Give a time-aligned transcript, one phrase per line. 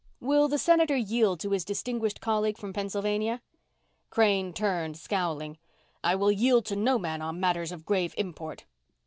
[0.19, 3.39] "Will the Senator yield to his distinguished colleague from Pennsylvania?"
[4.09, 5.59] Crane turned, scowling.
[6.03, 8.65] "I will yield to no man on matters of grave import."